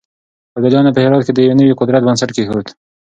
ابدالیانو 0.57 0.95
په 0.95 1.01
هرات 1.05 1.23
کې 1.25 1.33
د 1.33 1.39
يو 1.47 1.57
نوي 1.59 1.73
قدرت 1.79 2.01
بنسټ 2.05 2.29
کېښود. 2.35 2.67